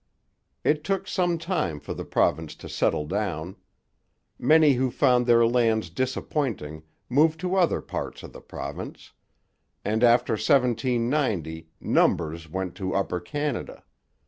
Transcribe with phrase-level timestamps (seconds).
[0.63, 3.55] It took some time for the province to settle down.
[4.39, 9.13] Many who found their lands disappointing moved to other parts of the province;
[9.85, 13.83] and after 1790 numbers went to Upper Canada.